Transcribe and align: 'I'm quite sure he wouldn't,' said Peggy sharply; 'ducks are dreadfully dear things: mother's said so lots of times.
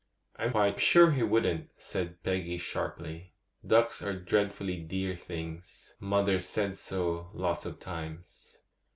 'I'm 0.39 0.49
quite 0.53 0.79
sure 0.79 1.11
he 1.11 1.21
wouldn't,' 1.21 1.79
said 1.79 2.23
Peggy 2.23 2.57
sharply; 2.57 3.33
'ducks 3.63 4.01
are 4.01 4.19
dreadfully 4.19 4.77
dear 4.77 5.15
things: 5.15 5.93
mother's 5.99 6.47
said 6.47 6.75
so 6.79 7.29
lots 7.35 7.67
of 7.67 7.77
times. 7.77 8.57